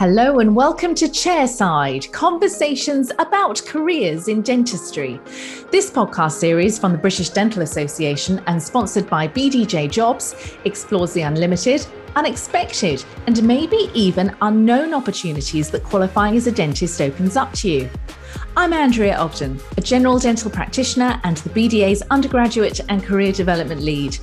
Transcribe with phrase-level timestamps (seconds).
[0.00, 5.20] Hello and welcome to Chairside Conversations about Careers in Dentistry.
[5.70, 11.20] This podcast series from the British Dental Association and sponsored by BDJ Jobs explores the
[11.20, 11.86] unlimited,
[12.16, 17.90] unexpected, and maybe even unknown opportunities that qualifying as a dentist opens up to you.
[18.56, 24.16] I'm Andrea Ogden, a general dental practitioner and the BDA's undergraduate and career development lead.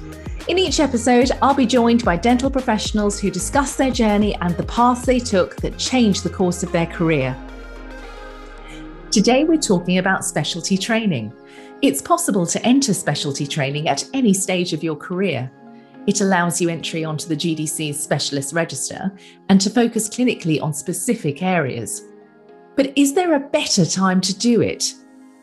[0.48, 4.64] In each episode, I'll be joined by dental professionals who discuss their journey and the
[4.64, 7.36] paths they took that changed the course of their career.
[9.12, 11.34] Today, we're talking about specialty training.
[11.82, 15.52] It's possible to enter specialty training at any stage of your career.
[16.08, 19.12] It allows you entry onto the GDC's specialist register
[19.50, 22.06] and to focus clinically on specific areas.
[22.78, 24.94] But is there a better time to do it?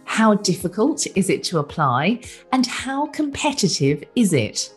[0.07, 2.23] How difficult is it to apply?
[2.53, 4.75] And how competitive is it?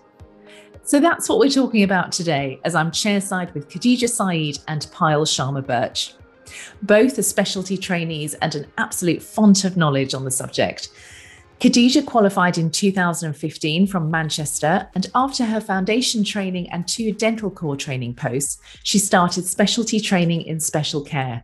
[0.87, 5.27] So that's what we're talking about today as I'm chairside with Khadija Saeed and Payal
[5.27, 6.13] Sharma Birch.
[6.81, 10.87] Both are specialty trainees and an absolute font of knowledge on the subject.
[11.59, 17.75] Khadija qualified in 2015 from Manchester, and after her foundation training and two dental core
[17.75, 21.43] training posts, she started specialty training in special care.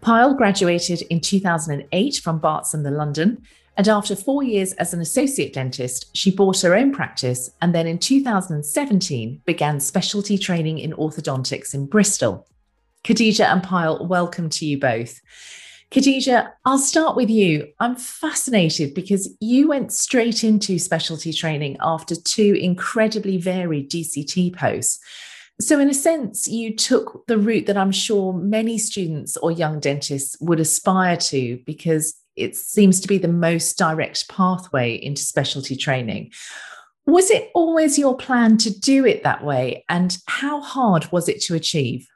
[0.00, 3.42] Payal graduated in 2008 from Barts and the London
[3.76, 7.86] and after four years as an associate dentist, she bought her own practice and then
[7.86, 12.46] in 2017 began specialty training in orthodontics in Bristol.
[13.04, 15.20] Khadija and Payal, welcome to you both.
[15.90, 17.68] Khadija, I'll start with you.
[17.78, 24.98] I'm fascinated because you went straight into specialty training after two incredibly varied DCT posts.
[25.60, 29.78] So, in a sense, you took the route that I'm sure many students or young
[29.78, 35.76] dentists would aspire to because it seems to be the most direct pathway into specialty
[35.76, 36.32] training.
[37.06, 39.84] Was it always your plan to do it that way?
[39.88, 42.08] And how hard was it to achieve?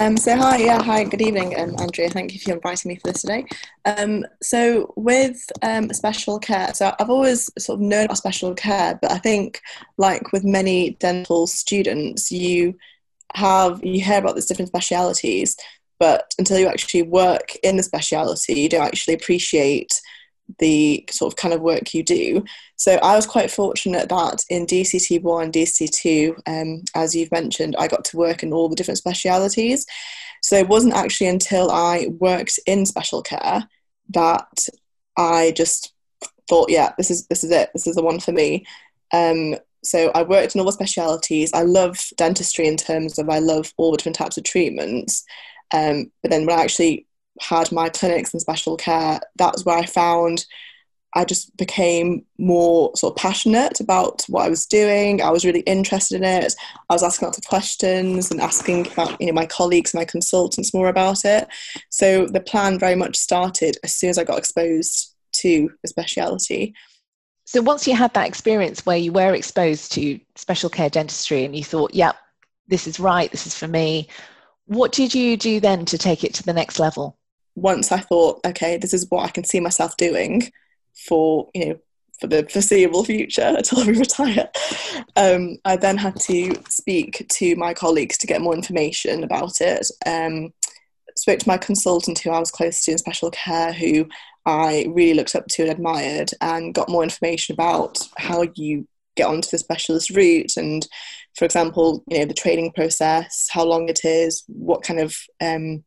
[0.00, 2.08] Um, so hi, yeah, hi, good evening, um, Andrea.
[2.08, 3.44] Thank you for inviting me for this today.
[3.84, 8.96] Um, so with um, special care, so I've always sort of known about special care,
[9.02, 9.60] but I think
[9.96, 12.76] like with many dental students, you
[13.34, 15.56] have you hear about these different specialities,
[15.98, 20.00] but until you actually work in the speciality you don't actually appreciate
[20.58, 22.42] the sort of kind of work you do
[22.76, 27.86] so i was quite fortunate that in dct1 and dct2 um, as you've mentioned i
[27.86, 29.84] got to work in all the different specialities
[30.42, 33.68] so it wasn't actually until i worked in special care
[34.08, 34.66] that
[35.16, 35.92] i just
[36.48, 38.64] thought yeah this is this is it this is the one for me
[39.12, 41.52] um, so I worked in all the specialities.
[41.52, 45.24] I love dentistry in terms of I love all the different types of treatments.
[45.72, 47.06] Um, but then when I actually
[47.40, 50.44] had my clinics and special care, that's where I found
[51.14, 55.22] I just became more sort of passionate about what I was doing.
[55.22, 56.54] I was really interested in it.
[56.90, 60.74] I was asking lots of questions and asking about, you know, my colleagues, my consultants
[60.74, 61.48] more about it.
[61.88, 66.74] So the plan very much started as soon as I got exposed to the speciality.
[67.46, 71.56] So once you had that experience where you were exposed to special care dentistry and
[71.56, 72.12] you thought, yeah,
[72.66, 74.08] this is right, this is for me,
[74.68, 77.16] what did you do then to take it to the next level?
[77.54, 80.52] Once I thought, okay, this is what I can see myself doing
[80.94, 81.78] for, you know,
[82.20, 84.48] for the foreseeable future until we retire.
[85.16, 89.86] Um, I then had to speak to my colleagues to get more information about it.
[90.04, 90.52] Um,
[91.16, 94.06] spoke to my consultant who I was close to in special care, who
[94.44, 98.86] I really looked up to and admired, and got more information about how you
[99.16, 100.86] get onto the specialist route and
[101.38, 105.84] for example you know the training process how long it is what kind of um,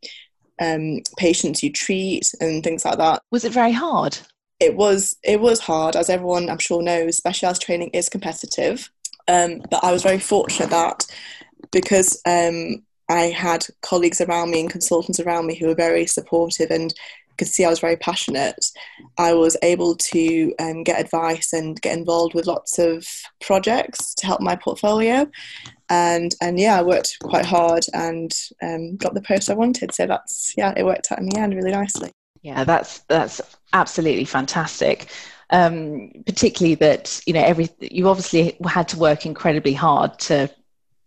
[0.62, 3.24] um, patients you treat and things like that.
[3.32, 4.18] Was it very hard?
[4.60, 8.90] It was it was hard as everyone i'm sure knows specialized training is competitive.
[9.28, 11.06] Um, but i was very fortunate that
[11.72, 16.70] because um, i had colleagues around me and consultants around me who were very supportive
[16.70, 16.94] and
[17.42, 18.68] could see I was very passionate,
[19.18, 23.08] I was able to um, get advice and get involved with lots of
[23.42, 25.28] projects to help my portfolio.
[25.90, 29.92] And and yeah, I worked quite hard and um, got the post I wanted.
[29.92, 32.12] So that's yeah, it worked out in the end really nicely.
[32.44, 33.42] Yeah, that's that's
[33.74, 35.10] absolutely fantastic.
[35.50, 40.48] Um, particularly that you know every you obviously had to work incredibly hard to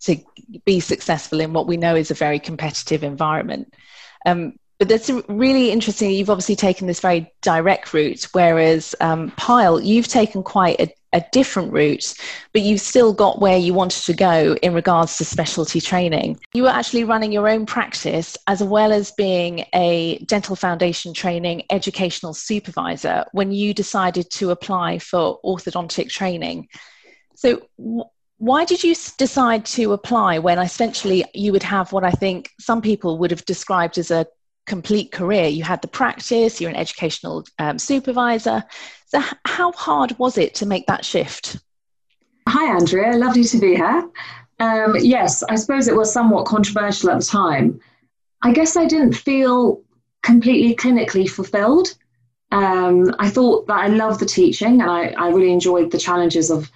[0.01, 0.17] to
[0.65, 3.73] be successful in what we know is a very competitive environment.
[4.27, 6.11] Um, but that's really interesting.
[6.11, 11.25] You've obviously taken this very direct route, whereas um, Payal, you've taken quite a, a,
[11.31, 12.13] different route,
[12.53, 16.41] but you've still got where you wanted to go in regards to specialty training.
[16.55, 21.63] You were actually running your own practice as well as being a dental foundation training
[21.71, 26.69] educational supervisor when you decided to apply for orthodontic training.
[27.37, 27.63] So,
[28.39, 32.83] why did you decide to apply when essentially you would have what I think some
[32.83, 34.27] people would have described as a
[34.67, 35.47] complete career?
[35.47, 38.65] You had the practice, you're an educational um, supervisor.
[39.07, 41.59] So, h- how hard was it to make that shift?
[42.49, 43.17] Hi, Andrea.
[43.17, 44.11] Lovely to be here.
[44.61, 47.81] Um, yes, I suppose it was somewhat controversial at the time.
[48.43, 49.83] I guess I didn't feel
[50.23, 51.89] completely clinically fulfilled.
[52.53, 56.51] Um, I thought that I loved the teaching and I, I really enjoyed the challenges
[56.51, 56.71] of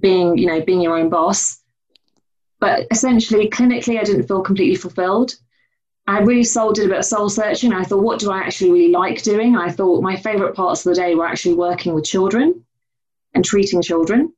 [0.00, 1.60] being, you know, being your own boss.
[2.60, 5.34] But essentially, clinically, I didn't feel completely fulfilled.
[6.08, 7.74] I really soul did a bit of soul searching.
[7.74, 9.56] I thought, what do I actually really like doing?
[9.56, 12.64] I thought my favorite parts of the day were actually working with children
[13.34, 14.32] and treating children.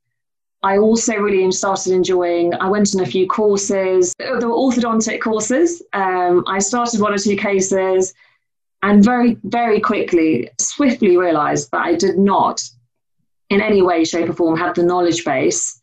[0.64, 4.12] I also really started enjoying, I went on a few courses.
[4.18, 5.80] There were orthodontic courses.
[5.92, 8.14] Um, I started one or two cases
[8.82, 12.60] and very, very quickly, swiftly realized that I did not
[13.48, 15.79] in any way, shape, or form have the knowledge base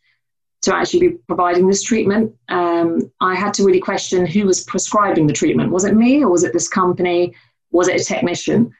[0.62, 2.34] to actually be providing this treatment.
[2.48, 5.70] Um, I had to really question who was prescribing the treatment.
[5.70, 7.34] Was it me or was it this company?
[7.70, 8.72] Was it a technician?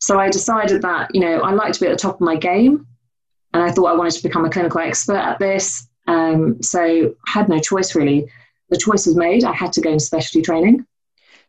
[0.00, 2.36] So I decided that, you know, I like to be at the top of my
[2.36, 2.86] game
[3.52, 5.86] and I thought I wanted to become a clinical expert at this.
[6.06, 8.28] Um, so I had no choice really.
[8.70, 9.44] The choice was made.
[9.44, 10.86] I had to go into specialty training.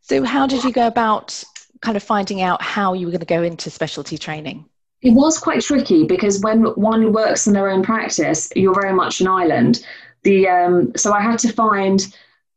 [0.02, 1.44] So, how did you go about
[1.82, 4.66] kind of finding out how you were going to go into specialty training?
[5.02, 9.20] It was quite tricky because when one works in their own practice, you're very much
[9.20, 9.86] an island.
[10.24, 12.06] The um, so I had to find.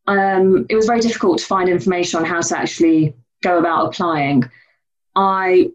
[0.06, 4.44] Um, it was very difficult to find information on how to actually go about applying.
[5.16, 5.70] I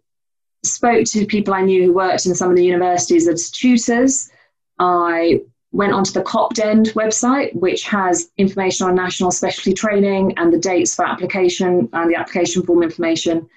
[0.64, 4.30] spoke to people I knew who worked in some of the universities as tutors.
[4.78, 10.58] I went onto the COPDEND website, which has information on national specialty training and the
[10.58, 13.48] dates for application and the application form information.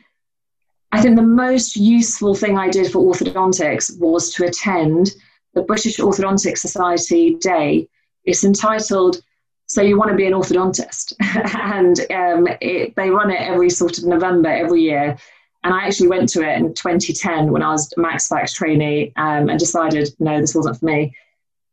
[0.93, 5.13] I think the most useful thing I did for orthodontics was to attend
[5.55, 7.89] the British Orthodontic Society Day.
[8.25, 9.23] It's entitled
[9.67, 11.15] "So You Want to Be an Orthodontist,"
[11.55, 15.17] and um, it, they run it every sort of November every year.
[15.65, 19.49] And I actually went to it in 2010 when I was Max Fax trainee um,
[19.49, 21.15] and decided, no, this wasn't for me.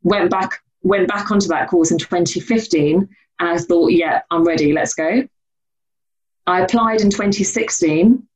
[0.03, 4.73] Went back, went back onto that course in 2015 and I thought, yeah, I'm ready,
[4.73, 5.27] let's go.
[6.45, 8.27] I applied in 2016,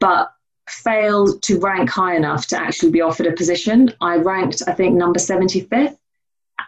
[0.00, 0.32] but
[0.68, 3.92] failed to rank high enough to actually be offered a position.
[4.00, 5.96] I ranked, I think, number 75th.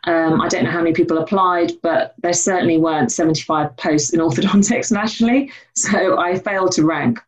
[0.05, 4.21] Um, I don't know how many people applied, but there certainly weren't 75 posts in
[4.27, 5.51] orthodontics nationally.
[5.75, 7.21] So I failed to rank.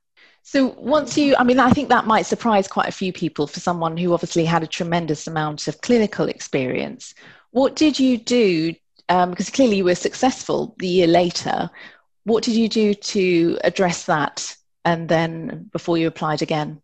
[0.42, 3.60] So once you, I mean, I think that might surprise quite a few people for
[3.60, 7.14] someone who obviously had a tremendous amount of clinical experience.
[7.50, 8.74] What did you do?
[9.08, 11.70] Um, because clearly you were successful the year later.
[12.24, 16.80] What did you do to address that and then before you applied again?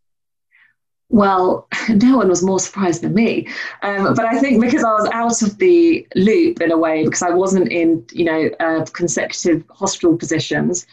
[1.09, 3.49] Well, no one was more surprised than me.
[3.83, 7.23] Um, but I think because I was out of the loop in a way, because
[7.23, 10.87] I wasn't in, you know, uh, consecutive hospital positions,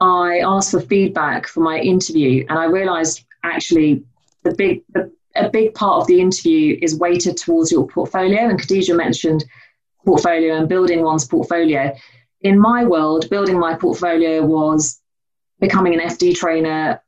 [0.00, 4.04] I asked for feedback for my interview, and I realised actually
[4.42, 8.48] the big the, a big part of the interview is weighted towards your portfolio.
[8.48, 9.44] And Khadija mentioned
[10.04, 11.94] portfolio and building one's portfolio.
[12.42, 15.00] In my world, building my portfolio was
[15.62, 17.00] becoming an FD trainer,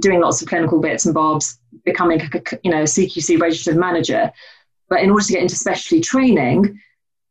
[0.00, 2.30] doing lots of clinical bits and bobs, becoming a,
[2.64, 4.32] you know CQC registered manager.
[4.88, 6.80] But in order to get into specialty training,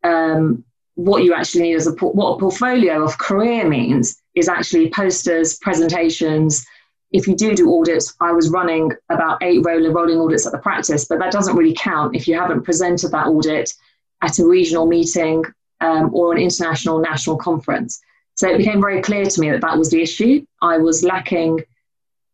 [0.03, 0.63] um,
[0.93, 5.57] what you actually need as a what a portfolio of career means is actually posters,
[5.57, 6.63] presentations.
[7.11, 10.59] If you do do audits, I was running about eight rolling rolling audits at the
[10.59, 13.73] practice, but that doesn't really count if you haven't presented that audit
[14.21, 15.43] at a regional meeting
[15.81, 17.99] um, or an international national conference.
[18.37, 20.45] So it became very clear to me that that was the issue.
[20.61, 21.59] I was lacking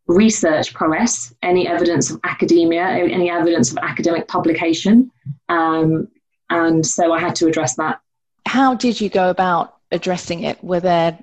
[0.06, 5.10] research prowess, any evidence of academia, any evidence of academic publication.
[5.48, 6.08] Um,
[6.50, 8.00] and so I had to address that.
[8.46, 10.62] How did you go about addressing it?
[10.62, 11.18] Were there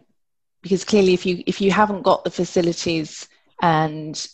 [0.61, 3.27] because clearly if you if you haven't got the facilities
[3.61, 4.27] and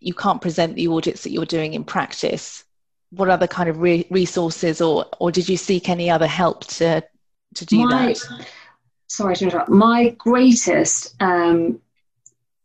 [0.00, 2.64] you can't present the audits that you're doing in practice
[3.10, 7.02] what other kind of re- resources or or did you seek any other help to
[7.54, 8.46] to do my, that
[9.06, 11.80] sorry to interrupt my greatest um,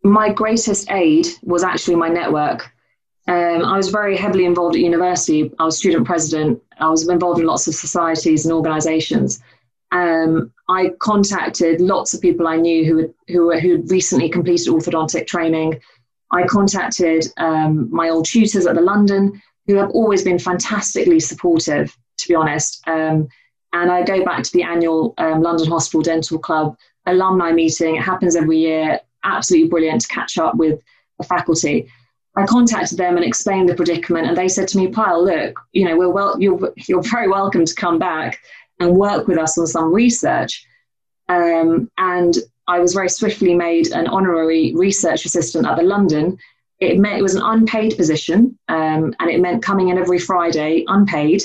[0.04, 2.72] my greatest aid was actually my network
[3.28, 5.52] um, I was very heavily involved at university.
[5.60, 6.64] I was student president.
[6.80, 9.44] I was involved in lots of societies and organisations
[9.92, 15.28] um, I contacted lots of people I knew who had, who who recently completed orthodontic
[15.28, 15.80] training.
[16.32, 21.96] I contacted um, my old tutors at the London, who have always been fantastically supportive,
[22.18, 22.86] to be honest.
[22.88, 23.30] Um,
[23.74, 27.96] and I go back to the annual um, London Hospital Dental Club alumni meeting.
[27.96, 29.00] It happens every year.
[29.24, 30.80] Absolutely brilliant to catch up with
[31.18, 31.90] the faculty.
[32.36, 35.86] I contacted them and explained the predicament, and they said to me, "Payal, look, you
[35.86, 38.40] know, we're well, you're you're very welcome to come back
[38.80, 40.66] and work with us on some research."
[41.30, 46.38] Um, and I was very swiftly made an honorary research assistant at the London.
[46.80, 50.86] It meant it was an unpaid position, um, and it meant coming in every Friday,
[50.88, 51.44] unpaid,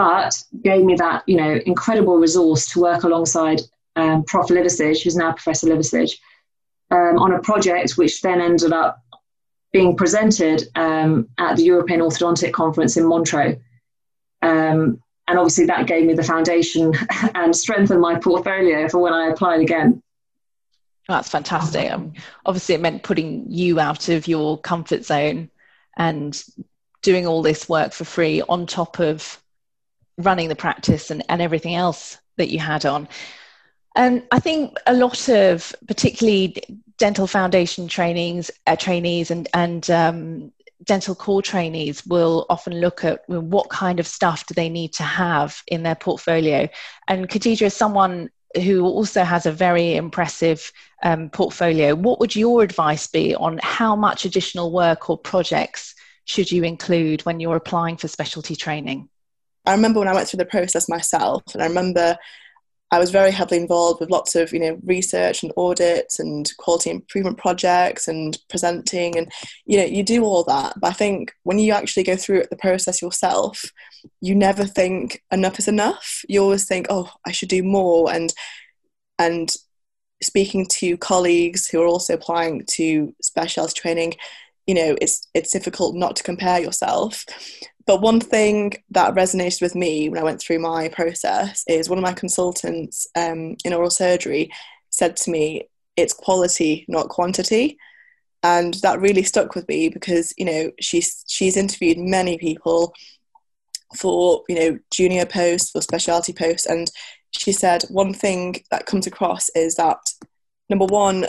[0.00, 3.60] but gave me that you know incredible resource to work alongside
[3.96, 4.46] um, Prof.
[4.46, 6.12] Liversidge, who's now Professor Liversidge,
[6.90, 9.02] um, on a project which then ended up
[9.74, 13.58] being presented um, at the European Orthodontic Conference in Montreux.
[14.40, 16.94] Um, and obviously, that gave me the foundation
[17.34, 20.02] and strengthened my portfolio for when I applied again.
[21.08, 21.92] That's fantastic.
[21.92, 22.14] Um,
[22.46, 25.50] obviously, it meant putting you out of your comfort zone
[25.98, 26.42] and
[27.02, 29.38] doing all this work for free on top of
[30.22, 33.08] running the practice and, and everything else that you had on.
[33.96, 36.56] And I think a lot of, particularly
[36.98, 40.52] dental foundation trainings, uh, trainees, and and um,
[40.84, 45.02] dental core trainees will often look at what kind of stuff do they need to
[45.02, 46.68] have in their portfolio.
[47.08, 50.72] And Khadija is someone who also has a very impressive
[51.02, 51.94] um, portfolio.
[51.94, 57.22] What would your advice be on how much additional work or projects should you include
[57.22, 59.08] when you're applying for specialty training?
[59.66, 62.16] I remember when I went through the process myself, and I remember
[62.92, 66.90] I was very heavily involved with lots of you know research and audits and quality
[66.90, 69.30] improvement projects and presenting and
[69.64, 70.74] you know you do all that.
[70.80, 73.62] But I think when you actually go through the process yourself
[74.20, 76.22] you never think enough is enough.
[76.28, 78.32] You always think oh I should do more and
[79.18, 79.54] and
[80.22, 84.14] speaking to colleagues who are also applying to specialist training
[84.66, 87.24] you know it's it's difficult not to compare yourself
[87.90, 91.98] but one thing that resonated with me when I went through my process is one
[91.98, 94.52] of my consultants um, in oral surgery
[94.90, 97.78] said to me, "It's quality, not quantity,"
[98.44, 102.94] and that really stuck with me because you know she's she's interviewed many people
[103.96, 106.92] for you know junior posts for specialty posts, and
[107.32, 109.98] she said one thing that comes across is that
[110.68, 111.26] number one,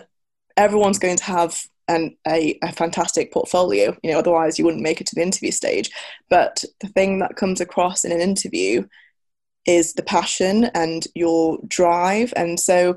[0.58, 1.60] everyone's going to have
[1.91, 3.95] and a, a, fantastic portfolio.
[4.01, 5.91] You know, otherwise you wouldn't make it to the interview stage.
[6.29, 8.88] But the thing that comes across in an interview
[9.67, 12.33] is the passion and your drive.
[12.36, 12.95] And so,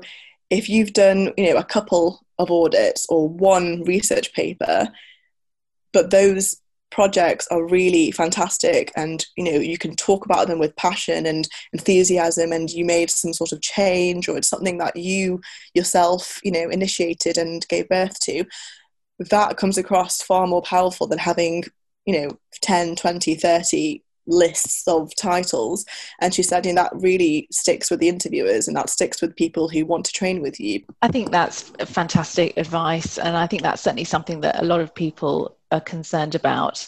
[0.49, 4.87] if you've done, you know, a couple of audits or one research paper,
[5.91, 6.55] but those
[6.95, 11.45] projects are really fantastic and you know you can talk about them with passion and
[11.73, 15.41] enthusiasm and you made some sort of change or it's something that you
[15.73, 18.45] yourself you know initiated and gave birth to
[19.19, 21.63] that comes across far more powerful than having
[22.05, 25.85] you know 10 20 30 lists of titles.
[26.19, 29.35] And she said you know, that really sticks with the interviewers and that sticks with
[29.35, 30.83] people who want to train with you.
[31.01, 33.17] I think that's fantastic advice.
[33.17, 36.85] And i think that's certainly something that a lot of people are concerned about.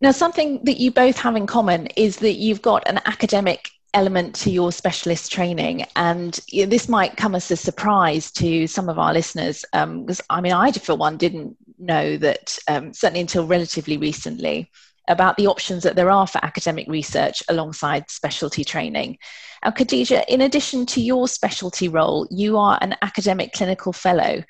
[0.00, 4.34] Now something that you both have in common is that you've got an academic element
[4.34, 5.84] to your specialist training.
[5.96, 10.20] And you know, this might come as a surprise to some of our listeners because
[10.20, 14.70] um, i mean i for one didn't know that um, certainly until relatively recently
[15.08, 19.18] about the options that there are for academic research alongside specialty training.
[19.62, 24.42] And khadija in addition to your specialty role you are an academic clinical fellow.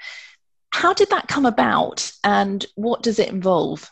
[0.71, 3.91] How did that come about and what does it involve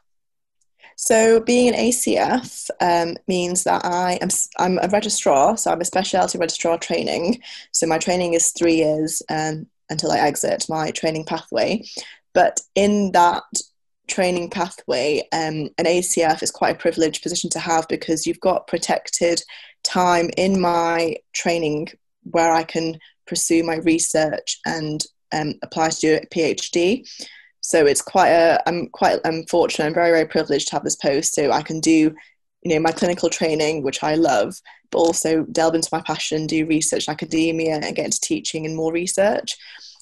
[1.03, 4.29] so being an ACF um, means that I am
[4.59, 7.41] I'm a registrar, so I'm a specialty registrar training.
[7.73, 11.85] So my training is three years um, until I exit my training pathway.
[12.35, 13.45] But in that
[14.09, 18.67] training pathway, um, an ACF is quite a privileged position to have because you've got
[18.67, 19.43] protected
[19.83, 21.89] time in my training
[22.25, 25.03] where I can pursue my research and
[25.33, 27.09] um, apply to do a PhD.
[27.61, 30.97] So it's quite a, I'm quite, I'm fortunate, I'm very, very privileged to have this
[30.97, 31.35] post.
[31.35, 32.15] So I can do,
[32.63, 34.57] you know, my clinical training, which I love,
[34.91, 38.93] but also delve into my passion, do research academia and get into teaching and more
[38.93, 39.57] research.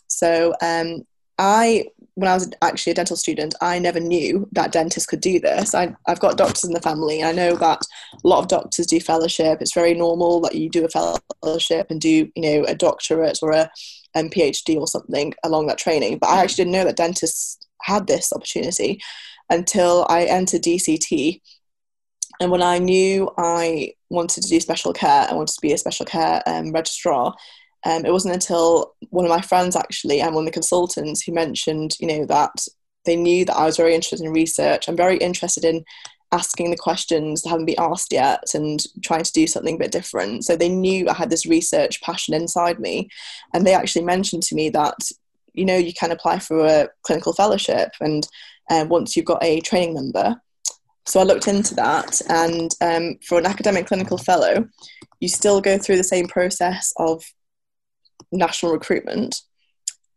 [0.06, 1.02] So um,
[1.38, 1.84] I,
[2.14, 5.74] when I was actually a dental student, I never knew that dentists could do this.
[5.74, 7.22] I, have got doctors in the family.
[7.22, 7.80] I know that
[8.12, 9.60] a lot of doctors do fellowship.
[9.60, 13.52] It's very normal that you do a fellowship and do, you know, a doctorate or
[13.52, 13.70] a
[14.14, 16.18] um, PhD or something along that training.
[16.18, 19.00] But I actually didn't know that dentists had this opportunity
[19.50, 21.40] until I entered DCT.
[22.40, 25.78] And when I knew I wanted to do special care, I wanted to be a
[25.78, 27.34] special care um, registrar.
[27.84, 31.32] Um, it wasn't until one of my friends actually and one of the consultants who
[31.32, 32.66] mentioned, you know, that
[33.04, 34.88] they knew that I was very interested in research.
[34.88, 35.84] I'm very interested in
[36.32, 39.92] asking the questions that haven't been asked yet and trying to do something a bit
[39.92, 40.44] different.
[40.44, 43.08] So they knew I had this research passion inside me.
[43.54, 44.96] And they actually mentioned to me that,
[45.54, 47.92] you know, you can apply for a clinical fellowship.
[48.00, 48.28] And
[48.70, 50.40] uh, once you've got a training number.
[51.06, 54.68] So I looked into that, and um, for an academic clinical fellow,
[55.20, 57.24] you still go through the same process of
[58.30, 59.40] national recruitment.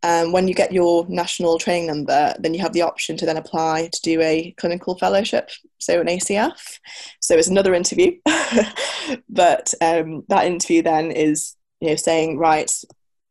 [0.04, 3.36] Um, when you get your national training number, then you have the option to then
[3.36, 6.78] apply to do a clinical fellowship, so an ACF.
[7.20, 8.18] So it's another interview,
[9.28, 12.70] but um, that interview then is you know saying right,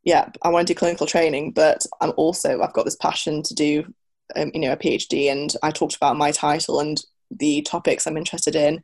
[0.04, 3.54] yeah, I want to do clinical training, but I'm also I've got this passion to
[3.54, 3.94] do
[4.38, 7.02] um, you know a PhD, and I talked about my title and
[7.32, 8.82] the topics I'm interested in.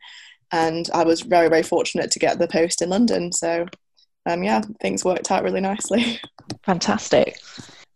[0.52, 3.32] And I was very, very fortunate to get the post in London.
[3.32, 3.66] So,
[4.26, 6.20] um, yeah, things worked out really nicely.
[6.64, 7.40] Fantastic.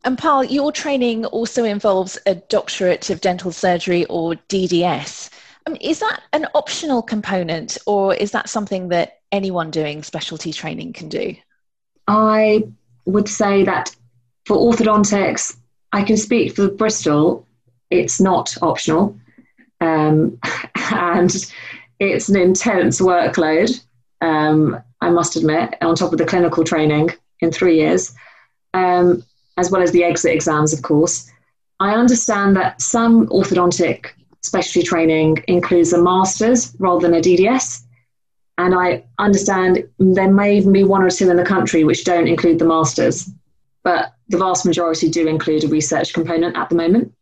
[0.03, 5.29] And Payal, your training also involves a doctorate of dental surgery or DDS.
[5.67, 10.93] Um, is that an optional component or is that something that anyone doing specialty training
[10.93, 11.35] can do?
[12.07, 12.63] I
[13.05, 13.95] would say that
[14.45, 15.55] for orthodontics,
[15.93, 17.47] I can speak for Bristol,
[17.91, 19.15] it's not optional
[19.81, 20.39] um,
[20.91, 21.51] and
[21.99, 23.83] it's an intense workload.
[24.21, 28.13] Um, I must admit, on top of the clinical training in three years,
[28.73, 29.23] um,
[29.57, 31.29] as well as the exit exams, of course.
[31.79, 34.07] I understand that some orthodontic
[34.43, 37.83] specialty training includes a master's rather than a DDS.
[38.57, 42.27] And I understand there may even be one or two in the country which don't
[42.27, 43.29] include the masters,
[43.83, 47.13] but the vast majority do include a research component at the moment.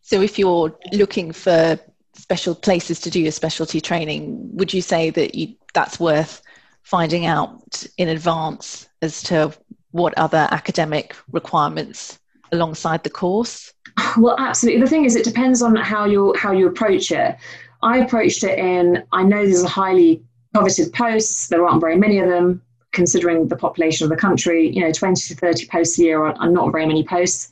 [0.00, 1.78] So, if you're looking for
[2.14, 6.42] special places to do your specialty training, would you say that you, that's worth
[6.82, 9.52] finding out in advance as to
[9.96, 12.18] what other academic requirements
[12.52, 13.72] alongside the course?
[14.18, 14.80] Well, absolutely.
[14.82, 17.36] The thing is, it depends on how you how you approach it.
[17.82, 19.04] I approached it in.
[19.12, 20.22] I know there's a highly
[20.54, 21.48] coveted posts.
[21.48, 22.62] There aren't very many of them,
[22.92, 24.68] considering the population of the country.
[24.68, 27.50] You know, 20 to 30 posts a year are, are not very many posts.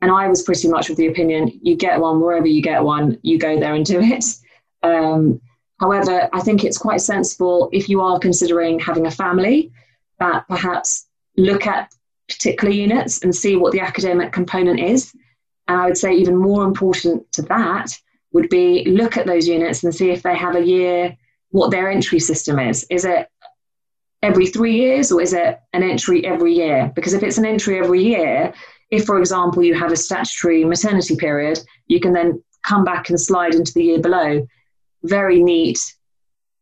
[0.00, 3.18] And I was pretty much of the opinion you get one wherever you get one,
[3.22, 4.24] you go there and do it.
[4.82, 5.40] Um,
[5.80, 9.72] however, I think it's quite sensible if you are considering having a family
[10.20, 11.07] that perhaps
[11.38, 11.94] look at
[12.28, 15.14] particular units and see what the academic component is.
[15.66, 17.98] And I would say, even more important to that
[18.32, 21.16] would be look at those units and see if they have a year,
[21.50, 22.86] what their entry system is.
[22.90, 23.28] Is it
[24.22, 26.92] every three years or is it an entry every year?
[26.94, 28.52] Because if it's an entry every year,
[28.90, 33.20] if, for example, you have a statutory maternity period, you can then come back and
[33.20, 34.46] slide into the year below.
[35.04, 35.78] Very neat,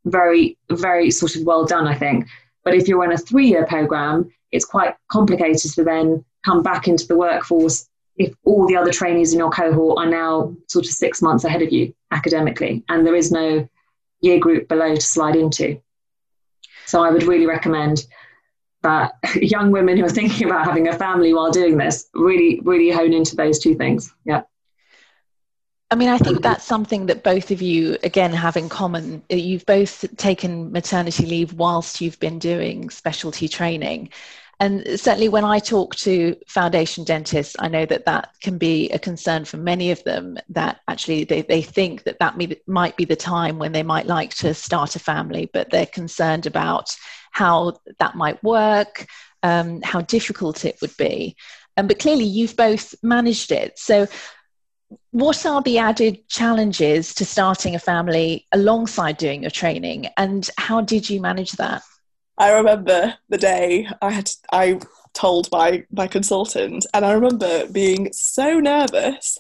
[0.05, 2.27] very, very sort of well done, I think.
[2.65, 6.89] But if you're on a three year program, it's quite complicated to then come back
[6.89, 10.91] into the workforce if all the other trainees in your cohort are now sort of
[10.91, 13.69] six months ahead of you academically and there is no
[14.21, 15.81] year group below to slide into.
[16.87, 18.07] So I would really recommend
[18.83, 22.91] that young women who are thinking about having a family while doing this really, really
[22.91, 24.13] hone into those two things.
[24.25, 24.43] Yeah.
[25.91, 29.23] I mean, I think that's something that both of you, again, have in common.
[29.29, 34.11] You've both taken maternity leave whilst you've been doing specialty training.
[34.59, 38.99] And certainly, when I talk to foundation dentists, I know that that can be a
[38.99, 43.05] concern for many of them that actually they, they think that that may, might be
[43.05, 46.97] the time when they might like to start a family, but they're concerned about
[47.31, 49.07] how that might work,
[49.43, 51.37] um, how difficult it would be.
[51.77, 53.79] Um, but clearly, you've both managed it.
[53.79, 54.07] So,
[55.11, 60.81] what are the added challenges to starting a family alongside doing your training, and how
[60.81, 61.83] did you manage that?
[62.39, 64.81] I remember the day I had I
[65.15, 69.39] told my my consultant, and I remember being so nervous.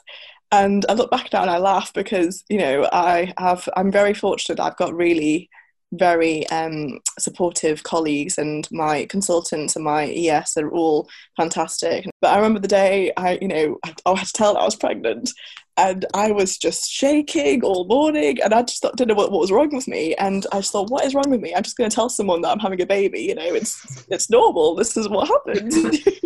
[0.53, 4.15] And I look back now and I laugh because you know I have I'm very
[4.15, 4.61] fortunate.
[4.61, 5.51] I've got really
[5.99, 12.07] very um, supportive colleagues and my consultants and my ES are all fantastic.
[12.21, 14.65] But I remember the day I, you know, I, I had to tell that I
[14.65, 15.31] was pregnant
[15.77, 19.41] and I was just shaking all morning and I just thought, didn't know what, what
[19.41, 20.15] was wrong with me.
[20.15, 21.55] And I just thought, what is wrong with me?
[21.55, 23.21] I'm just going to tell someone that I'm having a baby.
[23.21, 24.75] You know, it's, it's normal.
[24.75, 25.77] This is what happens.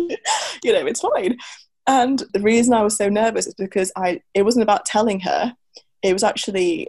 [0.63, 1.37] you know, it's fine.
[1.87, 5.53] And the reason I was so nervous is because I, it wasn't about telling her.
[6.01, 6.87] It was actually,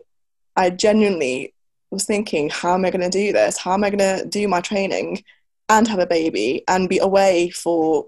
[0.54, 1.54] I genuinely
[1.92, 3.58] was thinking, how am I going to do this?
[3.58, 5.22] How am I going to do my training
[5.68, 8.06] and have a baby and be away for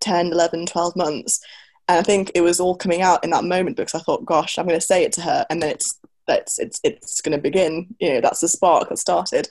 [0.00, 1.40] 10, 11, 12 months?
[1.88, 4.58] And I think it was all coming out in that moment because I thought, gosh,
[4.58, 7.42] I'm going to say it to her, and then it's that's it's it's going to
[7.42, 7.94] begin.
[7.98, 9.48] You know, that's the spark that started.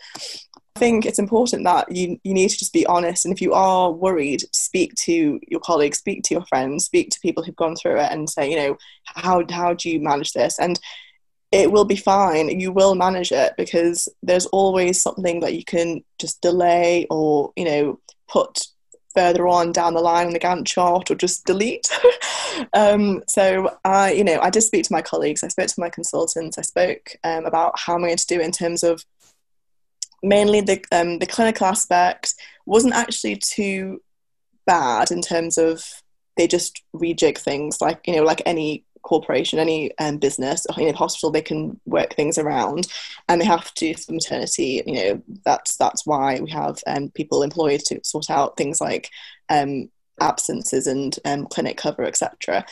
[0.75, 3.51] I think it's important that you you need to just be honest, and if you
[3.53, 7.75] are worried, speak to your colleagues, speak to your friends, speak to people who've gone
[7.75, 10.57] through it, and say, you know, how how do you manage this?
[10.59, 10.79] And
[11.51, 12.59] it will be fine.
[12.59, 17.65] You will manage it because there's always something that you can just delay or, you
[17.65, 18.67] know, put
[19.15, 21.89] further on down the line on the Gantt chart or just delete.
[22.73, 25.89] um, so I, you know, I did speak to my colleagues, I spoke to my
[25.89, 29.03] consultants, I spoke um, about how I'm going to do in terms of
[30.21, 32.35] mainly the um, the clinical aspect
[32.65, 34.01] wasn't actually too
[34.65, 35.83] bad in terms of
[36.37, 40.93] they just rejig things like you know like any corporation, any um, business, you know,
[40.93, 42.87] hospital, they can work things around,
[43.27, 44.83] and they have to for maternity.
[44.85, 49.09] You know, that's that's why we have um, people employed to sort out things like
[49.49, 49.89] um,
[50.21, 52.65] absences and um, clinic cover, etc.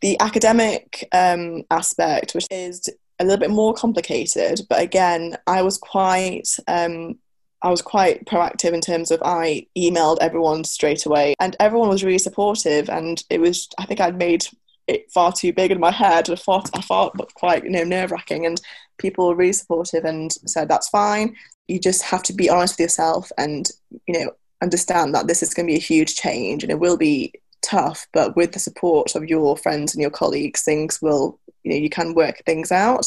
[0.00, 5.78] The academic um, aspect, which is a little bit more complicated, but again, I was
[5.78, 7.18] quite um,
[7.64, 12.04] I was quite proactive in terms of I emailed everyone straight away and everyone was
[12.04, 14.46] really supportive and it was I think I'd made
[14.86, 16.28] it far too big in my head.
[16.30, 18.60] I thought I thought quite you know nerve wracking, and
[18.98, 21.36] people were really supportive and said that's fine.
[21.68, 23.68] You just have to be honest with yourself and
[24.06, 24.30] you know
[24.62, 28.06] understand that this is going to be a huge change and it will be tough.
[28.12, 31.90] But with the support of your friends and your colleagues, things will you know you
[31.90, 33.06] can work things out.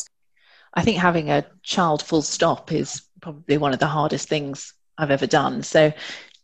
[0.74, 5.12] I think having a child full stop is probably one of the hardest things I've
[5.12, 5.64] ever done.
[5.64, 5.92] So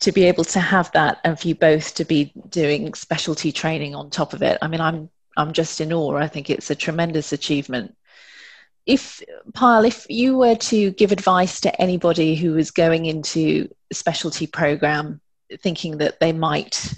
[0.03, 3.95] to be able to have that and for you both to be doing specialty training
[3.95, 4.57] on top of it.
[4.61, 6.15] I mean, I'm I'm just in awe.
[6.15, 7.95] I think it's a tremendous achievement.
[8.85, 9.21] If,
[9.53, 14.45] Payal, if you were to give advice to anybody who was going into a specialty
[14.45, 15.21] program
[15.61, 16.93] thinking that they might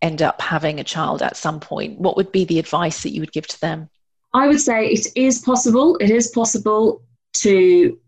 [0.00, 3.20] end up having a child at some point, what would be the advice that you
[3.20, 3.90] would give to them?
[4.32, 5.96] I would say it is possible.
[5.96, 7.02] It is possible
[7.34, 7.98] to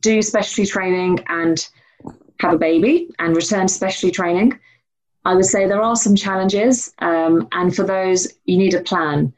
[0.00, 1.66] do specialty training and
[2.40, 4.58] have a baby and return to specialty training.
[5.24, 9.32] I would say there are some challenges, um, and for those, you need a plan.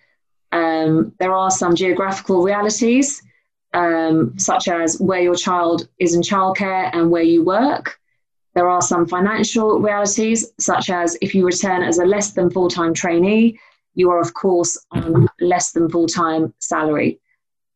[0.53, 3.23] Um, there are some geographical realities,
[3.73, 8.01] um, such as where your child is in childcare and where you work.
[8.55, 12.69] There are some financial realities, such as if you return as a less than full
[12.69, 13.61] time trainee,
[13.95, 17.21] you are, of course, on less than full time salary.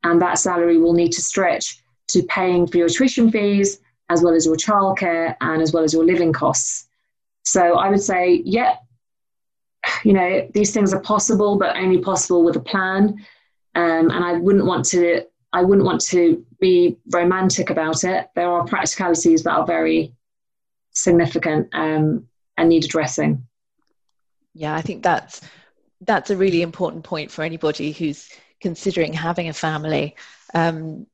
[0.03, 4.35] And that salary will need to stretch to paying for your tuition fees, as well
[4.35, 6.89] as your childcare, and as well as your living costs.
[7.43, 8.77] So I would say, yeah,
[10.05, 13.25] you know, these things are possible, but only possible with a plan.
[13.75, 15.23] Um, and I wouldn't want to,
[15.53, 18.29] I wouldn't want to be romantic about it.
[18.35, 20.15] There are practicalities that are very
[20.93, 22.27] significant um,
[22.57, 23.47] and need addressing.
[24.55, 25.41] Yeah, I think that's
[26.03, 30.17] that's a really important point for anybody who's considering having a family.
[30.55, 31.07] Um,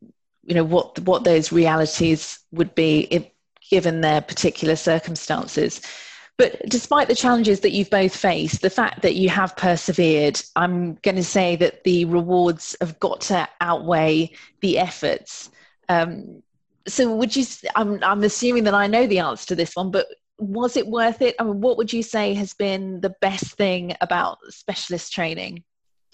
[0.42, 3.26] you know what what those realities would be if,
[3.70, 5.80] given their particular circumstances.
[6.38, 10.94] But despite the challenges that you've both faced, the fact that you have persevered, I'm
[10.96, 15.50] going to say that the rewards have got to outweigh the efforts.
[15.88, 16.42] Um,
[16.86, 17.44] so, would you?
[17.74, 20.06] I'm, I'm assuming that I know the answer to this one, but
[20.38, 21.34] was it worth it?
[21.38, 25.64] I mean, what would you say has been the best thing about specialist training,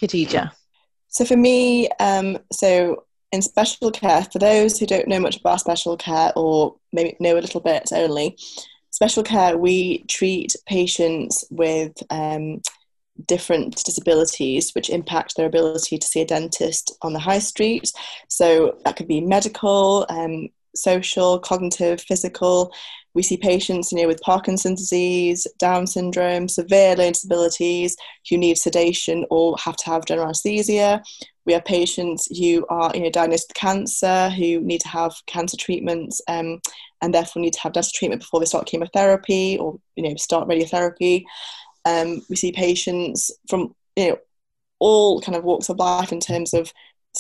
[0.01, 0.53] Khadija?
[1.09, 5.61] So, for me, um, so in special care, for those who don't know much about
[5.61, 8.37] special care or maybe know a little bit only,
[9.03, 12.63] special care, we treat patients with um,
[13.27, 17.91] different disabilities which impact their ability to see a dentist on the high street.
[18.29, 22.73] So that could be medical, um, social, cognitive, physical.
[23.15, 27.97] We see patients, you know, with Parkinson's disease, Down syndrome, severe learning disabilities
[28.31, 31.03] who need sedation or have to have general anesthesia.
[31.47, 35.57] We have patients who are, you know, diagnosed with cancer who need to have cancer
[35.57, 36.61] treatments um,
[37.01, 40.49] and therefore need to have dental treatment before they start chemotherapy or, you know, start
[40.49, 41.25] radiotherapy.
[41.85, 44.17] Um, we see patients from, you know,
[44.79, 46.73] all kind of walks of life in terms of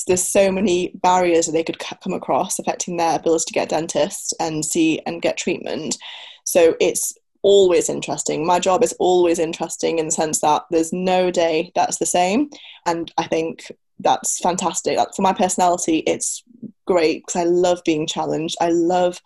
[0.06, 4.32] there's so many barriers that they could come across affecting their ability to get dentists
[4.40, 5.96] and see and get treatment.
[6.44, 8.46] So it's always interesting.
[8.46, 12.50] My job is always interesting in the sense that there's no day that's the same.
[12.87, 13.70] And I think
[14.02, 14.98] that's fantastic.
[15.16, 16.42] For my personality, it's
[16.86, 18.56] great because I love being challenged.
[18.60, 19.20] I love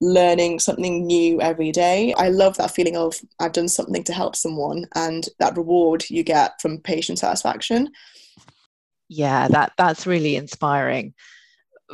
[0.00, 2.14] learning something new every day.
[2.14, 6.22] I love that feeling of I've done something to help someone and that reward you
[6.22, 7.90] get from patient satisfaction
[9.08, 11.14] yeah that that's really inspiring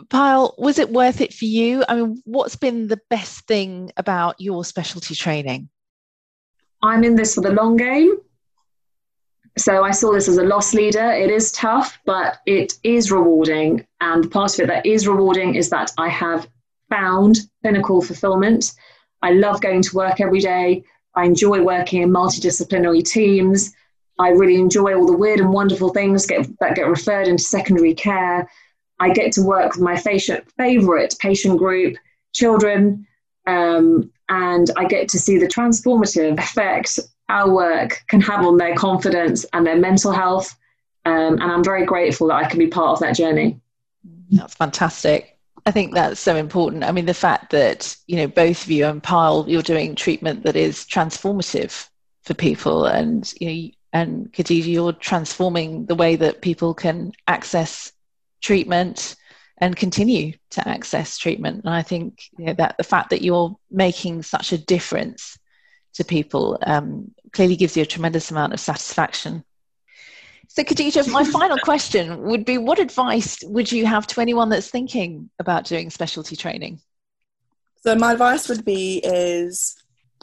[0.09, 1.85] Payal, was it worth it for you?
[1.89, 5.69] I mean, what's been the best thing about your specialty training?
[6.83, 8.17] I'm in this for the long game.
[9.57, 11.13] So I saw this as a loss leader.
[11.13, 13.87] It is tough, but it is rewarding.
[14.01, 16.49] And the part of it that is rewarding is that I have
[16.91, 18.73] found clinical fulfillment.
[19.23, 20.85] I love going to work every day.
[21.15, 23.73] I enjoy working in multidisciplinary teams.
[24.19, 27.95] I really enjoy all the weird and wonderful things get, that get referred into secondary
[27.95, 28.49] care.
[28.99, 31.97] I get to work with my favorite patient group,
[32.33, 33.07] children,
[33.47, 38.75] um, and I get to see the transformative effect our work can have on their
[38.75, 40.55] confidence and their mental health.
[41.07, 43.61] Um, and I'm very grateful that I can be part of that journey.
[44.31, 45.39] That's fantastic.
[45.67, 46.85] I think that's so important.
[46.85, 50.45] I mean, the fact that, you know, both of you and Payal, you're doing treatment
[50.45, 51.89] that is transformative
[52.23, 57.93] for people and, you know, and Khadija, you're transforming the way that people can access
[58.43, 59.15] treatment
[59.59, 61.65] and continue to access treatment.
[61.65, 65.39] And I think you know, that the fact that you're making such a difference
[65.95, 69.45] to people um, clearly gives you a tremendous amount of satisfaction.
[70.49, 74.71] So, Khadija, my final question would be what advice would you have to anyone that's
[74.71, 76.81] thinking about doing specialty training?
[77.83, 79.77] So, my advice would be is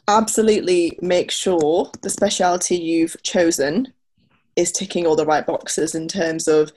[0.08, 3.94] absolutely make sure the specialty you've chosen
[4.56, 6.72] is ticking all the right boxes in terms of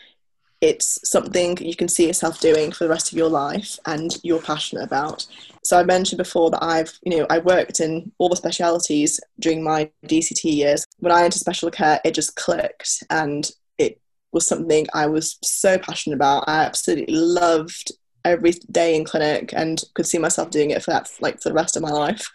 [0.64, 4.40] it's something you can see yourself doing for the rest of your life and you're
[4.40, 5.27] passionate about.
[5.62, 9.62] So I mentioned before that I've, you know, I worked in all the specialities during
[9.62, 10.87] my DCT years.
[11.00, 14.00] When I entered special care, it just clicked and it
[14.33, 16.44] was something I was so passionate about.
[16.46, 17.92] I absolutely loved
[18.24, 21.55] every day in clinic and could see myself doing it for that like for the
[21.55, 22.27] rest of my life.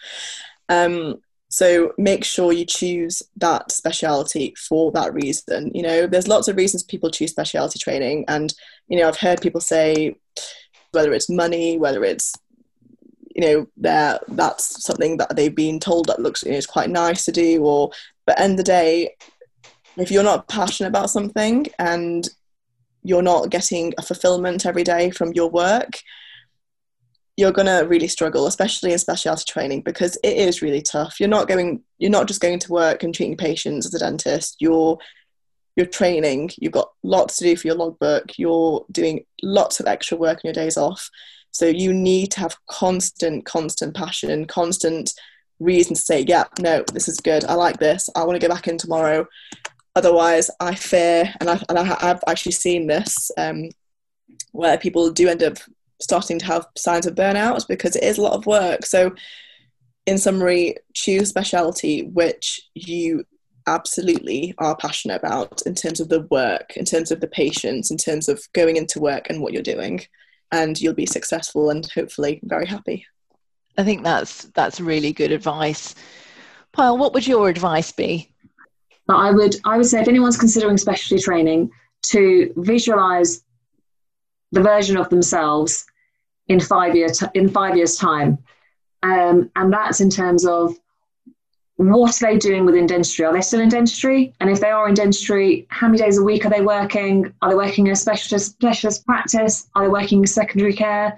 [0.69, 1.15] Um,
[1.49, 5.71] so make sure you choose that speciality for that reason.
[5.73, 8.53] You know, there's lots of reasons people choose specialty training, and
[8.87, 10.15] you know, I've heard people say
[10.91, 12.33] whether it's money, whether it's
[13.35, 16.89] you know, that that's something that they've been told that looks you know, is quite
[16.89, 17.91] nice to do, or
[18.25, 19.15] but end of the day,
[19.97, 22.29] if you're not passionate about something and
[23.01, 25.99] you're not getting a fulfillment every day from your work,
[27.39, 31.21] you're going to really struggle especially in specialty training because it is really tough.
[31.21, 34.57] You're not going you're not just going to work and treating patients as a dentist.
[34.59, 34.97] You're
[35.77, 36.49] you're training.
[36.57, 38.37] You've got lots to do for your logbook.
[38.37, 41.09] You're doing lots of extra work on your days off.
[41.51, 45.13] So you need to have constant constant passion constant
[45.59, 47.45] reason to say yeah no this is good.
[47.45, 48.09] I like this.
[48.17, 49.25] I want to go back in tomorrow.
[49.95, 53.69] Otherwise i fear and, I, and I, have actually seen this um,
[54.51, 55.57] where people do end up
[56.01, 58.85] starting to have signs of burnout because it is a lot of work.
[58.85, 59.13] So,
[60.05, 63.25] in summary, choose specialty which you
[63.67, 67.97] absolutely are passionate about in terms of the work, in terms of the patients, in
[67.97, 70.01] terms of going into work and what you're doing,
[70.51, 73.05] and you'll be successful and hopefully very happy.
[73.77, 75.95] I think that's that's really good advice.
[76.75, 78.31] Payal, what would your advice be?
[79.07, 81.71] I would I would say if anyone's considering specialty training
[82.07, 83.43] to visualize
[84.51, 85.85] the version of themselves
[86.47, 88.37] in five year t- in five years time.
[89.03, 90.75] Um, and that's in terms of
[91.77, 93.23] what are they doing within dentistry?
[93.23, 94.33] Are they still in dentistry?
[94.41, 97.33] And if they are in dentistry how many days a week are they working?
[97.41, 99.69] Are they working in a specialist specialist practice?
[99.75, 101.17] Are they working in secondary care?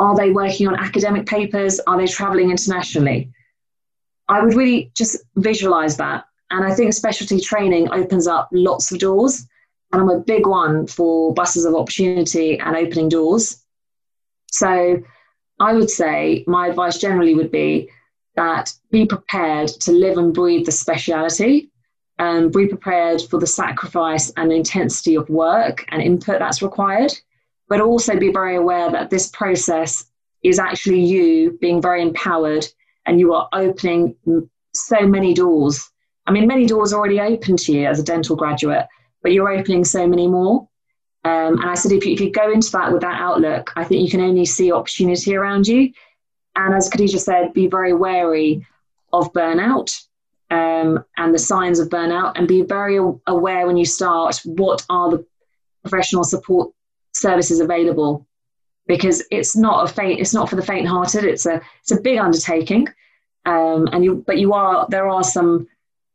[0.00, 1.78] Are they working on academic papers?
[1.86, 3.30] Are they traveling internationally?
[4.28, 6.24] I would really just visualize that.
[6.50, 9.46] And i think specialty training opens up lots of doors
[9.94, 13.64] and I'm a big one for buses of opportunity and opening doors.
[14.50, 15.00] So
[15.60, 17.90] I would say my advice generally would be
[18.34, 21.70] that be prepared to live and breathe the speciality
[22.18, 27.12] and be prepared for the sacrifice and intensity of work and input that's required,
[27.68, 30.06] but also be very aware that this process
[30.42, 32.66] is actually you being very empowered
[33.06, 34.16] and you are opening
[34.72, 35.88] so many doors.
[36.26, 38.86] I mean, many doors already open to you as a dental graduate,
[39.24, 40.68] but you're opening so many more.
[41.24, 43.82] Um, and I said, if you, if you go into that with that outlook, I
[43.82, 45.92] think you can only see opportunity around you.
[46.54, 48.64] And as Khadija said, be very wary
[49.12, 49.90] of burnout
[50.50, 55.10] um, and the signs of burnout, and be very aware when you start what are
[55.10, 55.26] the
[55.82, 56.72] professional support
[57.12, 58.26] services available,
[58.86, 61.24] because it's not a faint, it's not for the faint-hearted.
[61.24, 62.86] It's a it's a big undertaking,
[63.46, 65.66] um, and you but you are there are some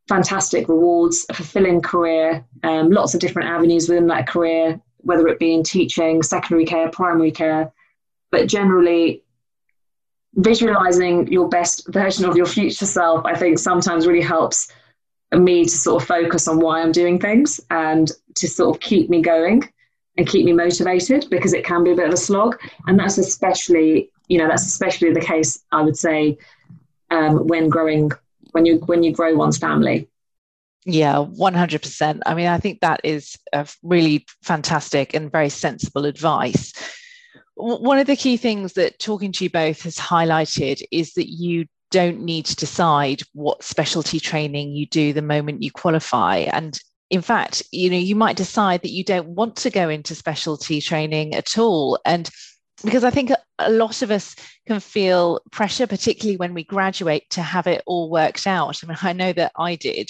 [0.10, 5.40] fantastic rewards, a fulfilling career, um, lots of different avenues within that career, whether it
[5.40, 7.72] be in teaching, secondary care, primary care,
[8.32, 9.24] but generally
[10.36, 14.72] visualizing your best version of your future self, I think sometimes really helps
[15.32, 19.10] me to sort of focus on why I'm doing things and to sort of keep
[19.10, 19.64] me going
[20.18, 22.60] and keep me motivated because it can be a bit of a slog.
[22.88, 26.38] And that's especially, you know, that's especially the case, I would say,
[27.12, 28.12] um, when growing
[28.52, 30.10] when you when you grow one's family.
[30.86, 36.74] Yeah 100% i mean i think that is a really fantastic and very sensible advice.
[37.56, 41.66] One of the key things that talking to you both has highlighted is that you
[41.92, 46.38] don't need to decide what specialty training you do the moment you qualify.
[46.38, 50.16] And in fact you know you might decide that you don't want to go into
[50.16, 52.00] specialty training at all.
[52.06, 52.30] And
[52.84, 54.36] because i think a lot of us
[54.68, 58.84] can feel pressure, particularly when we graduate, to have it all worked out.
[58.84, 60.10] I mean, I know that I did.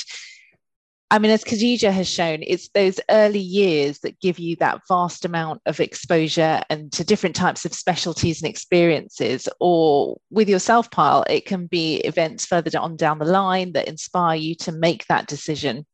[1.11, 5.25] I mean, as Khadija has shown, it's those early years that give you that vast
[5.25, 9.49] amount of exposure and to different types of specialties and experiences.
[9.59, 14.35] Or with yourself, Payal, it can be events further on down the line that inspire
[14.35, 15.87] you to make that decision.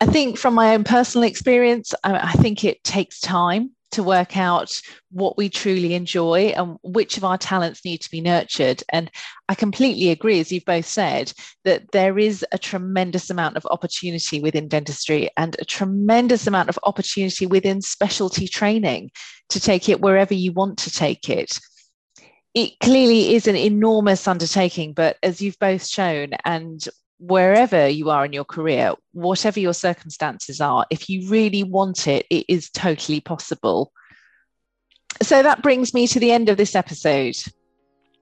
[0.00, 4.80] I think from my own personal experience, I, think it takes time to work out
[5.10, 8.82] what we truly enjoy and which of our talents need to be nurtured.
[8.90, 9.10] And
[9.48, 11.32] I completely agree, as you've both said,
[11.64, 16.78] that there is a tremendous amount of opportunity within dentistry and a tremendous amount of
[16.82, 19.10] opportunity within specialty training
[19.50, 21.58] to take it wherever you want to take it.
[22.54, 26.86] It clearly is an enormous undertaking, but as you've both shown, and
[27.22, 32.26] wherever you are in your career, whatever your circumstances are, if you really want it,
[32.30, 33.92] it is totally possible.
[35.22, 37.36] So that brings me to the end of this episode.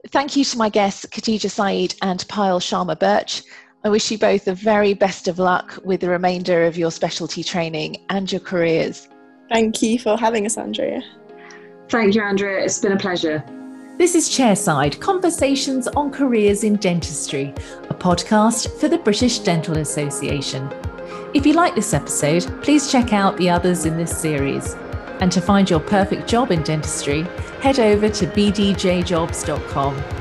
[0.09, 3.43] Thank you to my guests, Khadija Saeed and Payal Sharma Birch.
[3.85, 7.43] I wish you both the very best of luck with the remainder of your specialty
[7.43, 9.09] training and your careers.
[9.49, 11.03] Thank you for having us, Andrea.
[11.89, 12.65] Thank you, Andrea.
[12.65, 13.43] It's been a pleasure.
[14.01, 17.53] This is Chairside Conversations on Careers in Dentistry,
[17.91, 20.67] a podcast for the British Dental Association.
[21.35, 24.73] If you like this episode, please check out the others in this series.
[25.21, 27.25] And to find your perfect job in dentistry,
[27.61, 30.20] head over to bdjjobs.com.